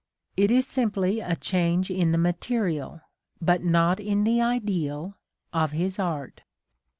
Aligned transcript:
It 0.35 0.49
is 0.49 0.65
simply 0.65 1.19
a 1.19 1.35
change 1.35 1.91
in 1.91 2.11
the 2.11 2.17
material, 2.17 3.01
but 3.39 3.63
not 3.63 3.99
in 3.99 4.23
the 4.23 4.41
ideal, 4.41 5.19
of 5.53 5.73
his 5.73 5.99
art. 5.99 6.41